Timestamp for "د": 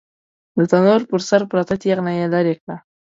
0.57-0.59